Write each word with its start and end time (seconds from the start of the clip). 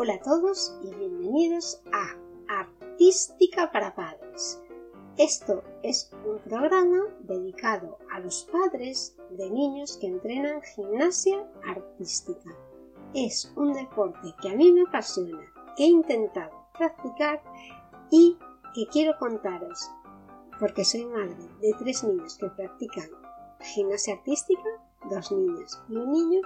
Hola 0.00 0.14
a 0.14 0.20
todos 0.20 0.78
y 0.84 0.94
bienvenidos 0.94 1.82
a 1.92 2.14
Artística 2.60 3.72
para 3.72 3.96
Padres. 3.96 4.62
Esto 5.16 5.64
es 5.82 6.12
un 6.24 6.38
programa 6.38 7.00
dedicado 7.22 7.98
a 8.12 8.20
los 8.20 8.44
padres 8.44 9.16
de 9.30 9.50
niños 9.50 9.96
que 9.96 10.06
entrenan 10.06 10.62
gimnasia 10.62 11.44
artística. 11.66 12.54
Es 13.12 13.52
un 13.56 13.72
deporte 13.72 14.32
que 14.40 14.50
a 14.50 14.54
mí 14.54 14.70
me 14.70 14.82
apasiona, 14.82 15.52
que 15.76 15.82
he 15.82 15.88
intentado 15.88 16.52
practicar 16.78 17.42
y 18.12 18.38
que 18.76 18.86
quiero 18.92 19.18
contaros 19.18 19.90
porque 20.60 20.84
soy 20.84 21.06
madre 21.06 21.42
de 21.60 21.74
tres 21.76 22.04
niños 22.04 22.38
que 22.38 22.46
practican 22.46 23.10
gimnasia 23.74 24.14
artística, 24.14 24.62
dos 25.10 25.32
niñas 25.32 25.82
y 25.88 25.96
un 25.96 26.12
niño, 26.12 26.40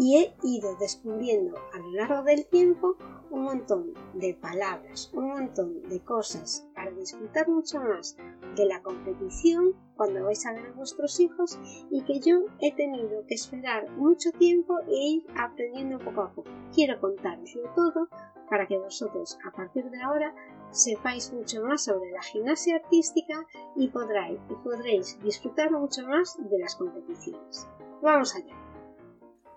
y 0.00 0.16
he 0.16 0.34
ido 0.42 0.74
descubriendo 0.76 1.58
a 1.74 1.78
lo 1.78 1.90
largo 1.90 2.22
del 2.22 2.46
tiempo 2.46 2.96
un 3.30 3.42
montón 3.42 3.92
de 4.14 4.32
palabras, 4.32 5.10
un 5.12 5.28
montón 5.28 5.82
de 5.90 6.00
cosas 6.00 6.66
para 6.74 6.90
disfrutar 6.92 7.46
mucho 7.48 7.78
más 7.80 8.16
de 8.56 8.64
la 8.64 8.82
competición 8.82 9.74
cuando 9.96 10.24
vais 10.24 10.46
a 10.46 10.54
ver 10.54 10.68
a 10.68 10.72
vuestros 10.72 11.20
hijos 11.20 11.58
y 11.90 12.02
que 12.04 12.18
yo 12.18 12.46
he 12.60 12.74
tenido 12.74 13.26
que 13.28 13.34
esperar 13.34 13.90
mucho 13.90 14.32
tiempo 14.32 14.78
e 14.88 14.96
ir 14.96 15.26
aprendiendo 15.36 15.98
poco 15.98 16.22
a 16.22 16.32
poco. 16.32 16.50
Quiero 16.74 16.98
contaroslo 16.98 17.70
todo 17.76 18.08
para 18.48 18.66
que 18.66 18.78
vosotros 18.78 19.38
a 19.46 19.54
partir 19.54 19.84
de 19.90 20.00
ahora 20.00 20.34
sepáis 20.70 21.30
mucho 21.30 21.62
más 21.62 21.84
sobre 21.84 22.10
la 22.10 22.22
gimnasia 22.22 22.76
artística 22.76 23.46
y 23.76 23.88
podréis 23.88 25.22
disfrutar 25.22 25.70
mucho 25.70 26.06
más 26.06 26.38
de 26.38 26.58
las 26.58 26.74
competiciones. 26.76 27.68
Vamos 28.00 28.34
allá. 28.34 28.69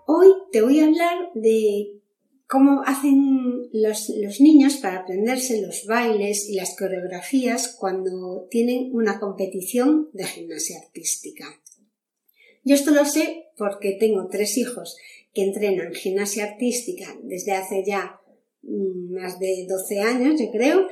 Hoy 0.06 0.28
te 0.52 0.60
voy 0.60 0.80
a 0.80 0.84
hablar 0.84 1.30
de 1.34 2.00
cómo 2.46 2.82
hacen 2.84 3.70
los, 3.72 4.10
niños 4.40 4.76
para 4.76 5.00
aprenderse 5.00 5.62
los 5.62 5.86
bailes 5.86 6.48
y 6.48 6.54
las 6.54 6.76
coreografías 6.76 7.76
cuando 7.78 8.46
tienen 8.50 8.90
una 8.92 9.18
competición 9.18 10.10
de 10.12 10.24
gimnasia 10.24 10.78
artística. 10.78 11.46
Yo 12.64 12.74
esto 12.74 12.90
lo 12.90 13.04
sé 13.06 13.46
porque 13.56 13.96
tengo 13.98 14.28
tres 14.28 14.58
hijos 14.58 14.96
que 15.32 15.42
entrenan 15.42 15.94
gimnasia 15.94 16.44
artística 16.44 17.16
desde 17.22 17.52
hace 17.52 17.82
ya 17.86 18.20
mm, 18.62 19.14
más 19.14 19.38
de 19.38 19.66
12 19.68 20.00
años, 20.00 20.40
yo 20.40 20.50
creo, 20.50 20.86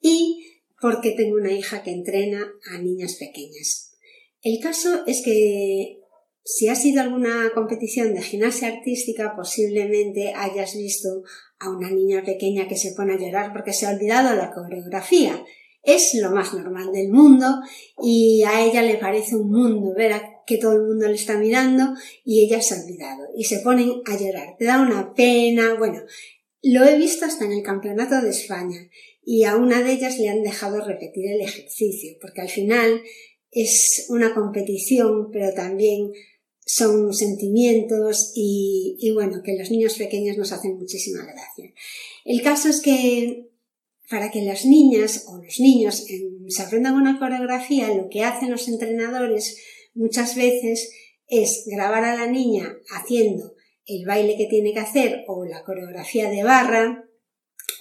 y 0.00 0.46
porque 0.80 1.12
tengo 1.12 1.36
una 1.36 1.52
hija 1.52 1.82
que 1.82 1.90
entrena 1.90 2.52
a 2.70 2.78
niñas 2.78 3.16
pequeñas. 3.16 3.96
El 4.42 4.60
caso 4.60 5.04
es 5.06 5.22
que 5.22 6.00
si 6.48 6.68
has 6.68 6.84
ido 6.84 7.00
a 7.00 7.04
alguna 7.04 7.50
competición 7.52 8.14
de 8.14 8.22
gimnasia 8.22 8.68
artística, 8.68 9.34
posiblemente 9.34 10.32
hayas 10.32 10.76
visto 10.76 11.24
a 11.58 11.70
una 11.70 11.90
niña 11.90 12.22
pequeña 12.24 12.68
que 12.68 12.76
se 12.76 12.92
pone 12.92 13.14
a 13.14 13.18
llorar 13.18 13.52
porque 13.52 13.72
se 13.72 13.84
ha 13.84 13.90
olvidado 13.90 14.32
la 14.36 14.52
coreografía. 14.52 15.44
Es 15.82 16.14
lo 16.14 16.30
más 16.30 16.54
normal 16.54 16.92
del 16.92 17.08
mundo 17.08 17.46
y 18.00 18.44
a 18.44 18.64
ella 18.64 18.82
le 18.82 18.96
parece 18.96 19.34
un 19.34 19.50
mundo 19.50 19.92
ver 19.96 20.12
que 20.46 20.58
todo 20.58 20.74
el 20.74 20.82
mundo 20.82 21.08
le 21.08 21.16
está 21.16 21.36
mirando 21.36 21.82
y 22.24 22.44
ella 22.44 22.62
se 22.62 22.74
ha 22.74 22.84
olvidado 22.84 23.24
y 23.36 23.42
se 23.42 23.58
ponen 23.58 23.90
a 24.06 24.16
llorar. 24.16 24.54
Te 24.56 24.66
da 24.66 24.80
una 24.80 25.14
pena. 25.14 25.74
Bueno, 25.74 26.00
lo 26.62 26.84
he 26.84 26.96
visto 26.96 27.24
hasta 27.24 27.44
en 27.44 27.52
el 27.54 27.64
Campeonato 27.64 28.22
de 28.22 28.30
España 28.30 28.88
y 29.24 29.42
a 29.42 29.56
una 29.56 29.82
de 29.82 29.94
ellas 29.94 30.16
le 30.20 30.28
han 30.28 30.44
dejado 30.44 30.84
repetir 30.84 31.26
el 31.28 31.40
ejercicio 31.40 32.16
porque 32.20 32.42
al 32.42 32.50
final 32.50 33.02
es 33.50 34.06
una 34.10 34.32
competición 34.32 35.30
pero 35.32 35.52
también 35.52 36.12
son 36.66 37.14
sentimientos 37.14 38.32
y, 38.34 39.12
bueno, 39.14 39.40
que 39.44 39.56
los 39.56 39.70
niños 39.70 39.94
pequeños 39.94 40.36
nos 40.36 40.50
hacen 40.50 40.76
muchísima 40.76 41.24
gracia. 41.24 41.72
El 42.24 42.42
caso 42.42 42.68
es 42.68 42.82
que 42.82 43.50
para 44.10 44.32
que 44.32 44.42
las 44.42 44.66
niñas 44.66 45.26
o 45.28 45.38
los 45.38 45.60
niños 45.60 46.04
se 46.48 46.62
aprendan 46.62 46.94
una 46.94 47.20
coreografía, 47.20 47.94
lo 47.94 48.08
que 48.08 48.24
hacen 48.24 48.50
los 48.50 48.66
entrenadores 48.66 49.58
muchas 49.94 50.34
veces 50.34 50.90
es 51.28 51.64
grabar 51.66 52.04
a 52.04 52.16
la 52.16 52.26
niña 52.26 52.76
haciendo 52.90 53.54
el 53.86 54.04
baile 54.04 54.36
que 54.36 54.46
tiene 54.46 54.72
que 54.72 54.80
hacer 54.80 55.24
o 55.28 55.44
la 55.44 55.62
coreografía 55.62 56.28
de 56.28 56.42
barra 56.42 57.08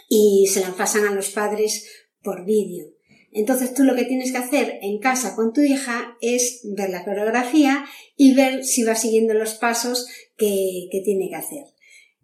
y 0.09 0.45
se 0.47 0.61
la 0.61 0.75
pasan 0.75 1.05
a 1.05 1.11
los 1.11 1.31
padres 1.31 1.89
por 2.21 2.45
vídeo. 2.45 2.94
Entonces 3.35 3.73
tú 3.73 3.83
lo 3.83 3.95
que 3.95 4.05
tienes 4.05 4.31
que 4.31 4.37
hacer 4.37 4.79
en 4.81 4.97
casa 4.99 5.35
con 5.35 5.51
tu 5.51 5.59
hija 5.59 6.17
es 6.21 6.61
ver 6.63 6.89
la 6.89 7.03
coreografía 7.03 7.85
y 8.15 8.33
ver 8.33 8.63
si 8.63 8.83
va 8.83 8.95
siguiendo 8.95 9.33
los 9.33 9.55
pasos 9.55 10.07
que, 10.37 10.87
tiene 11.03 11.27
que 11.27 11.35
hacer. 11.35 11.65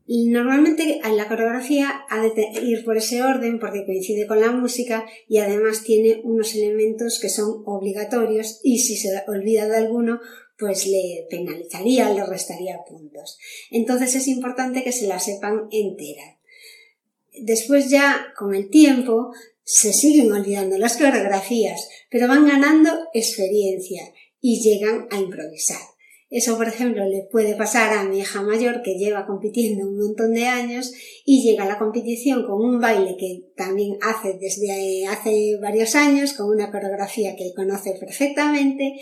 Normalmente 0.07 1.01
la 1.13 1.27
coreografía 1.27 2.05
ha 2.09 2.21
de 2.21 2.31
ir 2.63 2.85
por 2.85 2.97
ese 2.97 3.23
orden 3.23 3.59
porque 3.59 3.85
coincide 3.85 4.25
con 4.25 4.39
la 4.39 4.51
música 4.51 5.05
y 5.27 5.39
además 5.39 5.83
tiene 5.83 6.21
unos 6.23 6.55
elementos 6.55 7.19
que 7.19 7.29
son 7.29 7.61
obligatorios 7.65 8.61
y 8.63 8.79
si 8.79 8.95
se 8.95 9.09
olvida 9.27 9.67
de 9.67 9.77
alguno 9.77 10.21
pues 10.57 10.87
le 10.87 11.27
penalizaría, 11.29 12.13
le 12.13 12.25
restaría 12.25 12.83
puntos. 12.87 13.37
Entonces 13.69 14.15
es 14.15 14.29
importante 14.29 14.83
que 14.83 14.93
se 14.93 15.07
la 15.07 15.19
sepan 15.19 15.67
entera. 15.71 16.37
Después 17.41 17.89
ya 17.89 18.33
con 18.37 18.53
el 18.53 18.69
tiempo 18.69 19.31
se 19.63 19.93
siguen 19.93 20.31
olvidando 20.31 20.77
las 20.77 20.97
coreografías, 20.97 21.87
pero 22.09 22.27
van 22.27 22.47
ganando 22.47 22.89
experiencia 23.13 24.01
y 24.39 24.61
llegan 24.61 25.07
a 25.11 25.17
improvisar. 25.17 25.79
Eso, 26.31 26.55
por 26.55 26.69
ejemplo, 26.69 27.05
le 27.05 27.27
puede 27.29 27.55
pasar 27.55 27.91
a 27.91 28.05
mi 28.05 28.19
hija 28.19 28.41
mayor 28.41 28.81
que 28.83 28.95
lleva 28.97 29.27
compitiendo 29.27 29.85
un 29.85 29.97
montón 29.97 30.33
de 30.33 30.45
años 30.45 30.93
y 31.25 31.43
llega 31.43 31.65
a 31.65 31.67
la 31.67 31.77
competición 31.77 32.45
con 32.45 32.63
un 32.63 32.79
baile 32.79 33.17
que 33.19 33.51
también 33.57 33.97
hace 34.01 34.37
desde 34.39 35.05
hace 35.07 35.57
varios 35.61 35.93
años, 35.95 36.31
con 36.31 36.49
una 36.49 36.71
coreografía 36.71 37.35
que 37.35 37.51
conoce 37.53 37.97
perfectamente 37.99 38.93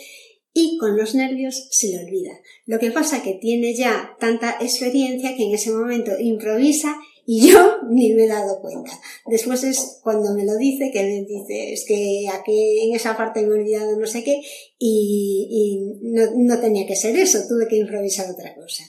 y 0.53 0.79
con 0.79 0.97
los 0.97 1.13
nervios 1.13 1.67
se 1.69 1.89
le 1.89 1.99
olvida. 1.99 2.31
Lo 2.65 2.79
que 2.79 2.89
pasa 2.89 3.17
es 3.17 3.23
que 3.23 3.35
tiene 3.35 3.75
ya 3.75 4.15
tanta 4.19 4.57
experiencia 4.59 5.35
que 5.37 5.43
en 5.43 5.53
ese 5.53 5.71
momento 5.71 6.11
improvisa 6.19 6.97
y 7.27 7.51
yo 7.51 7.77
ni 7.91 8.11
me 8.13 8.23
he 8.23 8.27
dado 8.27 8.59
cuenta. 8.59 8.99
Después 9.29 9.63
es 9.63 9.99
cuando 10.03 10.33
me 10.33 10.43
lo 10.45 10.57
dice, 10.57 10.91
que 10.91 11.03
me 11.03 11.23
dice, 11.25 11.71
es 11.73 11.85
que 11.85 12.27
aquí 12.31 12.87
en 12.87 12.95
esa 12.95 13.15
parte 13.15 13.41
me 13.41 13.49
he 13.49 13.59
olvidado 13.59 13.99
no 13.99 14.07
sé 14.07 14.23
qué, 14.23 14.41
y, 14.77 15.99
no, 16.01 16.23
no 16.35 16.59
tenía 16.59 16.87
que 16.87 16.95
ser 16.95 17.15
eso, 17.15 17.39
tuve 17.47 17.67
que 17.67 17.77
improvisar 17.77 18.31
otra 18.31 18.55
cosa. 18.55 18.83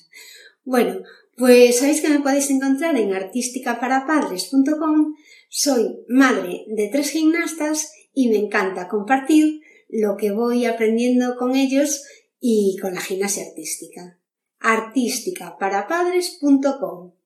Bueno, 0.64 1.02
pues 1.36 1.76
sabéis 1.78 2.00
que 2.00 2.08
me 2.08 2.20
podéis 2.20 2.48
encontrar 2.50 2.96
en 2.96 3.12
artísticaparapadres.com. 3.12 5.14
Soy 5.48 6.04
madre 6.08 6.64
de 6.68 6.88
tres 6.88 7.10
gimnastas 7.10 7.92
y 8.14 8.28
me 8.28 8.36
encanta 8.36 8.88
compartir 8.88 9.60
lo 9.88 10.16
que 10.16 10.30
voy 10.30 10.66
aprendiendo 10.66 11.36
con 11.36 11.56
ellos 11.56 12.04
y 12.40 12.76
con 12.80 12.94
la 12.94 13.00
gimnasia 13.00 13.42
artística. 13.44 14.20
artísticaparapadres.com 14.60 17.19